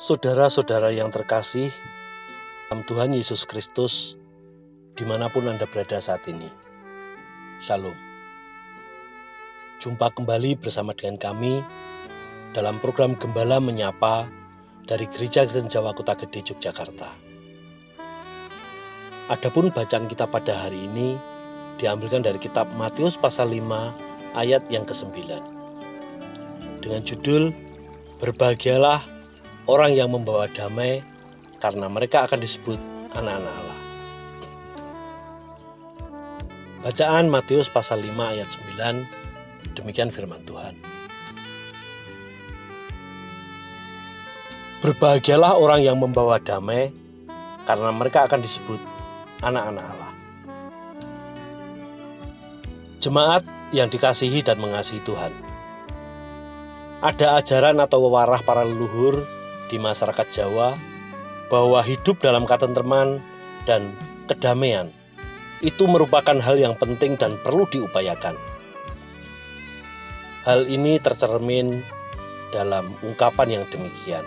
Saudara-saudara 0.00 0.90
yang 0.90 1.12
terkasih, 1.14 1.70
dalam 2.66 2.82
Tuhan 2.82 3.14
Yesus 3.14 3.46
Kristus, 3.46 4.18
di 4.98 5.06
mana 5.06 5.30
pun 5.30 5.46
Anda 5.46 5.70
berada 5.70 6.02
saat 6.02 6.26
ini. 6.26 6.50
Shalom. 7.62 8.09
Jumpa 9.80 10.12
kembali 10.12 10.60
bersama 10.60 10.92
dengan 10.92 11.16
kami 11.16 11.64
dalam 12.52 12.76
program 12.84 13.16
Gembala 13.16 13.64
Menyapa 13.64 14.28
dari 14.84 15.08
Gereja 15.08 15.48
Kristen 15.48 15.72
Jawa 15.72 15.96
Kota 15.96 16.12
Gede, 16.20 16.44
Yogyakarta. 16.44 17.08
Adapun 19.32 19.72
bacaan 19.72 20.04
kita 20.04 20.28
pada 20.28 20.68
hari 20.68 20.84
ini 20.84 21.16
diambilkan 21.80 22.20
dari 22.20 22.36
kitab 22.36 22.68
Matius 22.76 23.16
pasal 23.16 23.56
5 23.56 24.36
ayat 24.36 24.68
yang 24.68 24.84
ke-9. 24.84 25.16
Dengan 26.84 27.00
judul 27.00 27.48
Berbahagialah 28.20 29.00
orang 29.64 29.96
yang 29.96 30.12
membawa 30.12 30.44
damai 30.52 31.00
karena 31.56 31.88
mereka 31.88 32.28
akan 32.28 32.36
disebut 32.36 32.76
anak-anak 33.16 33.54
Allah. 33.64 33.80
Bacaan 36.84 37.32
Matius 37.32 37.72
pasal 37.72 38.04
5 38.04 38.12
ayat 38.12 38.48
9 38.52 39.29
demikian 39.76 40.12
firman 40.12 40.42
Tuhan. 40.44 40.74
Berbahagialah 44.80 45.60
orang 45.60 45.84
yang 45.84 46.00
membawa 46.00 46.40
damai 46.40 46.88
karena 47.68 47.92
mereka 47.92 48.24
akan 48.24 48.40
disebut 48.40 48.80
anak-anak 49.44 49.84
Allah. 49.84 50.12
Jemaat 53.00 53.44
yang 53.72 53.88
dikasihi 53.88 54.40
dan 54.44 54.60
mengasihi 54.60 55.04
Tuhan. 55.04 55.32
Ada 57.00 57.40
ajaran 57.40 57.80
atau 57.80 58.04
wewarah 58.08 58.44
para 58.44 58.60
leluhur 58.64 59.24
di 59.72 59.80
masyarakat 59.80 60.26
Jawa 60.28 60.76
bahwa 61.48 61.80
hidup 61.80 62.20
dalam 62.20 62.44
ketentraman 62.44 63.20
dan 63.64 63.92
kedamaian 64.28 64.92
itu 65.60 65.84
merupakan 65.84 66.36
hal 66.40 66.56
yang 66.56 66.76
penting 66.76 67.20
dan 67.20 67.36
perlu 67.40 67.64
diupayakan. 67.68 68.36
Hal 70.40 70.64
ini 70.72 70.96
tercermin 70.96 71.84
dalam 72.48 72.88
ungkapan 73.04 73.60
yang 73.60 73.64
demikian. 73.68 74.24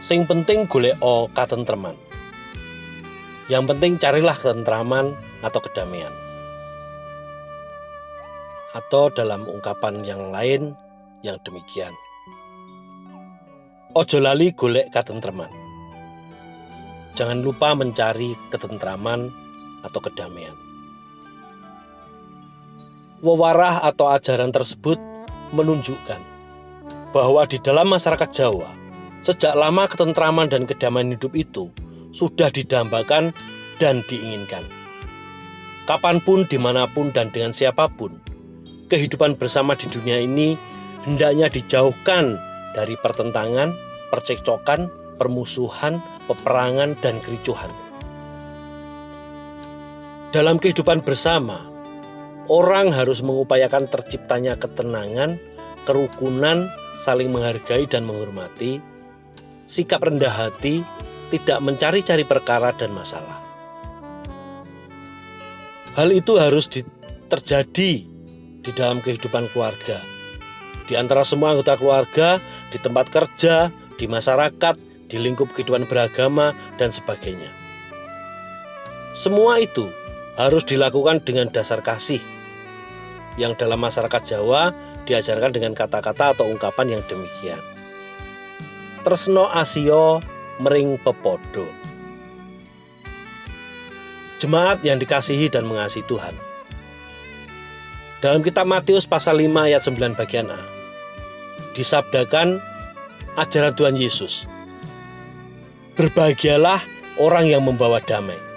Sing 0.00 0.24
penting 0.24 0.64
golek 0.64 0.96
o 1.04 1.28
katentreman. 1.28 1.92
Yang 3.52 3.76
penting 3.76 3.92
carilah 4.00 4.32
ketentraman 4.32 5.12
atau 5.44 5.60
kedamaian. 5.60 6.10
Atau 8.72 9.12
dalam 9.12 9.44
ungkapan 9.44 10.00
yang 10.00 10.32
lain 10.32 10.72
yang 11.20 11.36
demikian. 11.44 11.92
Ojo 13.92 14.16
lali 14.16 14.56
golek 14.56 14.88
katentreman. 14.88 15.52
Jangan 17.12 17.44
lupa 17.44 17.76
mencari 17.76 18.32
ketentraman 18.48 19.28
atau 19.84 20.00
kedamaian. 20.00 20.71
Wewarah 23.22 23.86
atau 23.86 24.10
ajaran 24.10 24.50
tersebut 24.50 24.98
menunjukkan 25.54 26.18
bahwa 27.14 27.46
di 27.46 27.62
dalam 27.62 27.86
masyarakat 27.86 28.26
Jawa, 28.34 28.66
sejak 29.22 29.54
lama 29.54 29.86
ketentraman 29.86 30.50
dan 30.50 30.66
kedamaian 30.66 31.14
hidup 31.14 31.30
itu 31.38 31.70
sudah 32.10 32.50
didambakan 32.50 33.30
dan 33.78 34.02
diinginkan. 34.10 34.66
Kapan 35.86 36.18
pun, 36.18 36.50
di 36.50 36.58
mana 36.58 36.90
pun, 36.90 37.14
dan 37.14 37.30
dengan 37.30 37.54
siapa 37.54 37.86
pun, 37.94 38.18
kehidupan 38.90 39.38
bersama 39.38 39.78
di 39.78 39.86
dunia 39.86 40.18
ini 40.18 40.58
hendaknya 41.06 41.46
dijauhkan 41.46 42.42
dari 42.74 42.98
pertentangan, 42.98 43.70
percekcokan, 44.10 44.90
permusuhan, 45.22 46.02
peperangan, 46.26 46.98
dan 46.98 47.22
kericuhan. 47.22 47.70
Dalam 50.34 50.58
kehidupan 50.58 51.06
bersama, 51.06 51.71
orang 52.50 52.90
harus 52.90 53.22
mengupayakan 53.22 53.86
terciptanya 53.86 54.58
ketenangan, 54.58 55.38
kerukunan, 55.86 56.70
saling 56.98 57.30
menghargai 57.30 57.86
dan 57.86 58.06
menghormati, 58.06 58.78
sikap 59.66 60.02
rendah 60.02 60.30
hati, 60.30 60.86
tidak 61.30 61.58
mencari-cari 61.64 62.24
perkara 62.26 62.74
dan 62.76 62.92
masalah. 62.94 63.40
Hal 65.92 66.08
itu 66.08 66.40
harus 66.40 66.70
terjadi 67.28 67.92
di 68.62 68.70
dalam 68.72 69.04
kehidupan 69.04 69.50
keluarga, 69.52 70.00
di 70.88 70.94
antara 70.96 71.24
semua 71.24 71.52
anggota 71.52 71.76
keluarga, 71.76 72.40
di 72.72 72.78
tempat 72.80 73.12
kerja, 73.12 73.68
di 74.00 74.08
masyarakat, 74.08 74.74
di 75.12 75.16
lingkup 75.20 75.52
kehidupan 75.52 75.84
beragama, 75.84 76.56
dan 76.80 76.88
sebagainya. 76.88 77.48
Semua 79.12 79.60
itu 79.60 79.92
harus 80.36 80.64
dilakukan 80.64 81.20
dengan 81.24 81.52
dasar 81.52 81.84
kasih, 81.84 82.20
yang 83.36 83.56
dalam 83.56 83.80
masyarakat 83.80 84.22
Jawa 84.24 84.72
diajarkan 85.04 85.52
dengan 85.52 85.72
kata-kata 85.76 86.36
atau 86.36 86.48
ungkapan 86.48 86.98
yang 86.98 87.02
demikian. 87.08 87.58
Tresno 89.02 89.50
asio 89.50 90.22
mering 90.62 91.00
pepodo. 91.02 91.66
Jemaat 94.38 94.82
yang 94.82 94.98
dikasihi 94.98 95.50
dan 95.50 95.66
mengasihi 95.66 96.06
Tuhan. 96.06 96.34
Dalam 98.22 98.42
kitab 98.46 98.70
Matius 98.70 99.06
pasal 99.06 99.42
5 99.42 99.50
ayat 99.66 99.82
9 99.82 100.14
bagian 100.14 100.50
A, 100.50 100.58
disabdakan 101.74 102.62
ajaran 103.34 103.74
Tuhan 103.74 103.98
Yesus. 103.98 104.46
Berbahagialah 105.98 106.78
orang 107.18 107.50
yang 107.50 107.66
membawa 107.66 107.98
damai. 107.98 108.51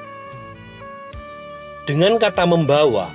Dengan 1.85 2.17
kata 2.17 2.49
membawa, 2.49 3.13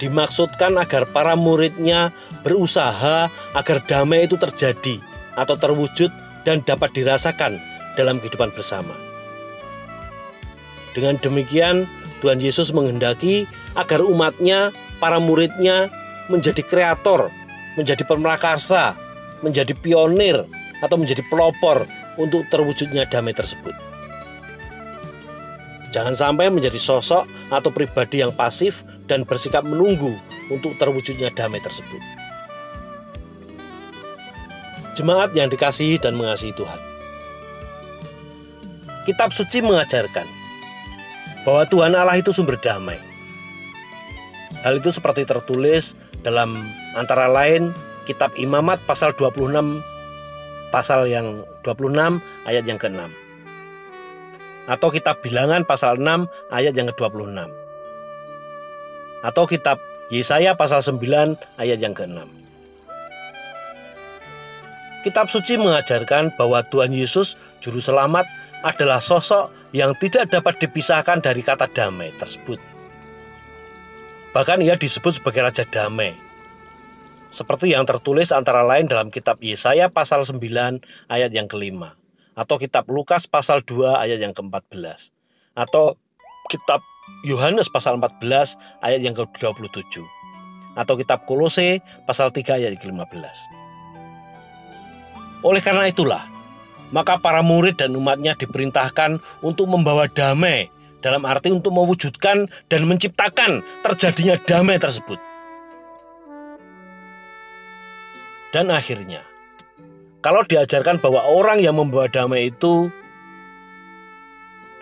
dimaksudkan 0.00 0.80
agar 0.80 1.04
para 1.12 1.36
muridnya 1.36 2.12
berusaha 2.40 3.28
agar 3.52 3.78
damai 3.84 4.24
itu 4.24 4.40
terjadi 4.40 5.00
atau 5.36 5.52
terwujud 5.52 6.08
dan 6.48 6.64
dapat 6.64 6.96
dirasakan 6.96 7.60
dalam 8.00 8.16
kehidupan 8.16 8.48
bersama. 8.56 8.96
Dengan 10.96 11.20
demikian, 11.20 11.84
Tuhan 12.24 12.40
Yesus 12.40 12.72
menghendaki 12.72 13.44
agar 13.76 14.00
umatnya, 14.00 14.72
para 14.96 15.20
muridnya 15.20 15.92
menjadi 16.32 16.64
kreator, 16.64 17.28
menjadi 17.76 18.00
pemrakarsa, 18.08 18.96
menjadi 19.44 19.76
pionir 19.76 20.48
atau 20.80 20.96
menjadi 20.96 21.20
pelopor 21.28 21.84
untuk 22.16 22.48
terwujudnya 22.48 23.04
damai 23.12 23.36
tersebut. 23.36 23.85
Jangan 25.96 26.12
sampai 26.12 26.52
menjadi 26.52 26.76
sosok 26.76 27.24
atau 27.48 27.72
pribadi 27.72 28.20
yang 28.20 28.28
pasif 28.28 28.84
dan 29.08 29.24
bersikap 29.24 29.64
menunggu 29.64 30.12
untuk 30.52 30.76
terwujudnya 30.76 31.32
damai 31.32 31.56
tersebut. 31.64 32.04
Jemaat 34.92 35.32
yang 35.32 35.48
dikasihi 35.48 35.96
dan 35.96 36.20
mengasihi 36.20 36.52
Tuhan. 36.52 36.80
Kitab 39.08 39.32
suci 39.32 39.64
mengajarkan 39.64 40.28
bahwa 41.48 41.64
Tuhan 41.64 41.96
Allah 41.96 42.20
itu 42.20 42.28
sumber 42.28 42.60
damai. 42.60 43.00
Hal 44.68 44.84
itu 44.84 44.92
seperti 44.92 45.24
tertulis 45.24 45.96
dalam 46.20 46.60
antara 46.92 47.24
lain 47.24 47.72
kitab 48.04 48.36
Imamat 48.36 48.84
pasal 48.84 49.16
26 49.16 49.80
pasal 50.76 51.08
yang 51.08 51.40
26 51.64 52.20
ayat 52.44 52.68
yang 52.68 52.76
ke-6. 52.76 53.25
Atau 54.66 54.90
kitab 54.90 55.22
Bilangan 55.22 55.62
pasal 55.62 56.02
6 56.02 56.26
ayat 56.50 56.74
yang 56.74 56.90
ke-26. 56.90 57.46
Atau 59.22 59.44
kitab 59.46 59.78
Yesaya 60.10 60.58
pasal 60.58 60.82
9 60.82 61.02
ayat 61.58 61.78
yang 61.78 61.94
ke-6. 61.94 62.26
Kitab 65.06 65.30
suci 65.30 65.54
mengajarkan 65.54 66.34
bahwa 66.34 66.66
Tuhan 66.66 66.90
Yesus 66.90 67.38
juru 67.62 67.78
selamat 67.78 68.26
adalah 68.66 68.98
sosok 68.98 69.54
yang 69.70 69.94
tidak 70.02 70.34
dapat 70.34 70.58
dipisahkan 70.58 71.22
dari 71.22 71.46
kata 71.46 71.70
damai 71.70 72.10
tersebut. 72.18 72.58
Bahkan 74.34 74.66
ia 74.66 74.74
disebut 74.74 75.22
sebagai 75.22 75.46
raja 75.46 75.62
damai 75.62 76.26
seperti 77.36 77.74
yang 77.74 77.84
tertulis 77.84 78.30
antara 78.30 78.62
lain 78.62 78.86
dalam 78.86 79.10
kitab 79.10 79.42
Yesaya 79.42 79.90
pasal 79.90 80.22
9 80.22 80.40
ayat 81.10 81.30
yang 81.34 81.50
kelima, 81.50 81.98
atau 82.36 82.60
kitab 82.60 82.84
Lukas 82.92 83.24
pasal 83.24 83.64
2 83.64 83.96
ayat 83.96 84.20
yang 84.20 84.36
ke-14, 84.36 85.10
atau 85.56 85.96
kitab 86.52 86.84
Yohanes 87.24 87.72
pasal 87.72 87.96
14 87.96 88.60
ayat 88.84 89.00
yang 89.00 89.16
ke-27, 89.16 90.04
atau 90.76 90.94
kitab 91.00 91.24
Kolose 91.24 91.80
pasal 92.04 92.28
3 92.28 92.60
ayat 92.60 92.76
15. 92.76 92.92
Oleh 95.40 95.62
karena 95.64 95.88
itulah, 95.88 96.22
maka 96.92 97.16
para 97.18 97.40
murid 97.40 97.80
dan 97.80 97.96
umatnya 97.96 98.36
diperintahkan 98.36 99.18
untuk 99.40 99.66
membawa 99.66 100.06
damai 100.06 100.68
dalam 101.00 101.24
arti 101.24 101.50
untuk 101.54 101.72
mewujudkan 101.72 102.46
dan 102.68 102.82
menciptakan 102.84 103.64
terjadinya 103.86 104.36
damai 104.44 104.76
tersebut. 104.76 105.18
Dan 108.54 108.72
akhirnya, 108.72 109.20
kalau 110.26 110.42
diajarkan 110.42 110.98
bahwa 110.98 111.22
orang 111.22 111.62
yang 111.62 111.78
membawa 111.78 112.10
damai 112.10 112.50
itu 112.50 112.90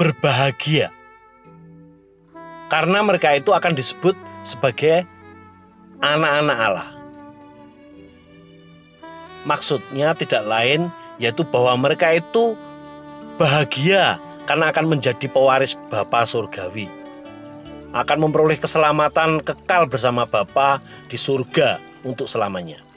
berbahagia, 0.01 0.89
karena 2.73 3.05
mereka 3.05 3.37
itu 3.37 3.53
akan 3.53 3.77
disebut 3.77 4.17
sebagai 4.49 5.05
anak-anak 6.01 6.57
Allah. 6.57 6.89
Maksudnya 9.45 10.17
tidak 10.17 10.49
lain 10.49 10.89
yaitu 11.21 11.45
bahwa 11.45 11.77
mereka 11.77 12.17
itu 12.17 12.57
bahagia 13.37 14.17
karena 14.49 14.73
akan 14.73 14.97
menjadi 14.97 15.29
pewaris 15.29 15.77
Bapa 15.93 16.25
surgawi. 16.25 16.89
Akan 17.93 18.17
memperoleh 18.17 18.57
keselamatan 18.57 19.45
kekal 19.45 19.93
bersama 19.93 20.25
Bapa 20.25 20.81
di 21.13 21.21
surga 21.21 21.77
untuk 22.01 22.33
selamanya. 22.33 22.94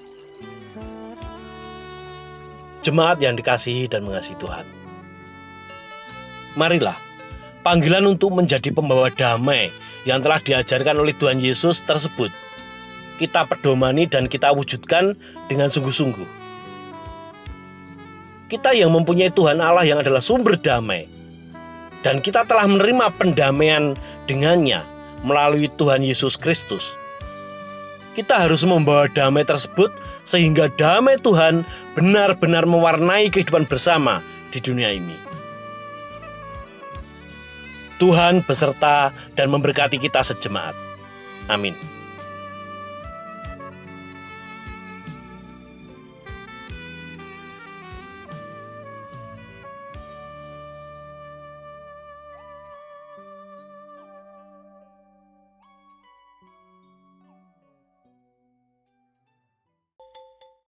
Jemaat 2.87 3.19
yang 3.19 3.35
dikasihi 3.35 3.91
dan 3.91 4.07
mengasihi 4.07 4.39
Tuhan. 4.39 4.63
Marilah, 6.55 6.95
panggilan 7.67 8.07
untuk 8.07 8.31
menjadi 8.31 8.71
pembawa 8.71 9.11
damai 9.11 9.67
yang 10.07 10.23
telah 10.23 10.39
diajarkan 10.39 10.95
oleh 10.95 11.11
Tuhan 11.19 11.43
Yesus 11.43 11.83
tersebut 11.83 12.31
kita 13.17 13.49
pedomani 13.49 14.05
dan 14.05 14.29
kita 14.29 14.53
wujudkan 14.53 15.17
dengan 15.49 15.73
sungguh-sungguh. 15.73 16.29
Kita 18.47 18.71
yang 18.71 18.95
mempunyai 18.95 19.33
Tuhan 19.33 19.59
Allah 19.59 19.83
yang 19.83 19.99
adalah 19.99 20.23
sumber 20.23 20.55
damai, 20.55 21.09
dan 22.05 22.23
kita 22.23 22.47
telah 22.47 22.63
menerima 22.69 23.11
pendamaian 23.19 23.97
dengannya 24.29 24.85
melalui 25.27 25.67
Tuhan 25.75 26.05
Yesus 26.05 26.39
Kristus. 26.39 26.95
Kita 28.15 28.47
harus 28.47 28.63
membawa 28.63 29.11
damai 29.11 29.43
tersebut 29.43 29.91
sehingga 30.27 30.67
damai 30.75 31.15
Tuhan 31.23 31.63
benar-benar 31.95 32.67
mewarnai 32.67 33.31
kehidupan 33.31 33.65
bersama 33.65 34.19
di 34.51 34.59
dunia 34.59 34.91
ini. 34.91 35.15
Tuhan 37.97 38.45
beserta 38.45 39.09
dan 39.33 39.49
memberkati 39.49 39.97
kita 39.97 40.21
sejemaat. 40.21 40.77
Amin. 41.49 41.73